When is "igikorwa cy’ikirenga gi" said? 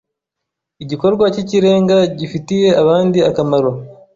0.83-2.27